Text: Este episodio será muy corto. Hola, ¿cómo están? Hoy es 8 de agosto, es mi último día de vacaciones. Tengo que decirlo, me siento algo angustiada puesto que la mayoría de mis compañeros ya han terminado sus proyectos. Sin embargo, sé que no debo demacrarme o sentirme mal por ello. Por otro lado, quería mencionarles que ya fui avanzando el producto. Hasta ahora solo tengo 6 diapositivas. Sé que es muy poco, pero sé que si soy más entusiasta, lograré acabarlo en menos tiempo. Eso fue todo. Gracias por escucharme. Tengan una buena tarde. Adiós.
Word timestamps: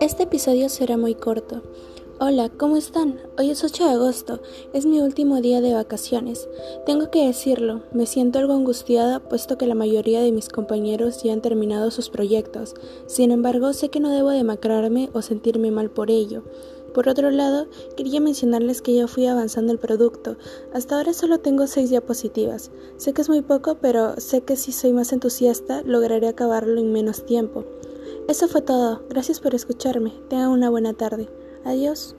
Este 0.00 0.24
episodio 0.24 0.68
será 0.68 0.96
muy 0.96 1.14
corto. 1.14 1.62
Hola, 2.18 2.48
¿cómo 2.48 2.76
están? 2.76 3.20
Hoy 3.38 3.50
es 3.50 3.64
8 3.64 3.84
de 3.84 3.90
agosto, 3.90 4.40
es 4.72 4.86
mi 4.86 5.00
último 5.00 5.40
día 5.40 5.60
de 5.60 5.74
vacaciones. 5.74 6.48
Tengo 6.86 7.10
que 7.10 7.26
decirlo, 7.26 7.82
me 7.92 8.06
siento 8.06 8.38
algo 8.38 8.54
angustiada 8.54 9.20
puesto 9.20 9.58
que 9.58 9.66
la 9.66 9.74
mayoría 9.74 10.20
de 10.20 10.32
mis 10.32 10.48
compañeros 10.48 11.22
ya 11.22 11.32
han 11.32 11.40
terminado 11.40 11.90
sus 11.90 12.10
proyectos. 12.10 12.74
Sin 13.06 13.30
embargo, 13.30 13.72
sé 13.72 13.88
que 13.90 14.00
no 14.00 14.10
debo 14.10 14.30
demacrarme 14.30 15.10
o 15.12 15.22
sentirme 15.22 15.70
mal 15.70 15.90
por 15.90 16.10
ello. 16.10 16.42
Por 16.94 17.08
otro 17.08 17.30
lado, 17.30 17.66
quería 17.96 18.20
mencionarles 18.20 18.80
que 18.80 18.94
ya 18.94 19.08
fui 19.08 19.26
avanzando 19.26 19.72
el 19.72 19.78
producto. 19.80 20.36
Hasta 20.72 20.96
ahora 20.96 21.12
solo 21.12 21.38
tengo 21.38 21.66
6 21.66 21.90
diapositivas. 21.90 22.70
Sé 22.96 23.12
que 23.12 23.20
es 23.20 23.28
muy 23.28 23.42
poco, 23.42 23.78
pero 23.80 24.18
sé 24.20 24.42
que 24.42 24.56
si 24.56 24.70
soy 24.70 24.92
más 24.92 25.12
entusiasta, 25.12 25.82
lograré 25.82 26.28
acabarlo 26.28 26.80
en 26.80 26.92
menos 26.92 27.26
tiempo. 27.26 27.64
Eso 28.28 28.48
fue 28.48 28.62
todo. 28.62 29.02
Gracias 29.10 29.40
por 29.40 29.54
escucharme. 29.54 30.12
Tengan 30.30 30.50
una 30.50 30.70
buena 30.70 30.94
tarde. 30.94 31.28
Adiós. 31.64 32.14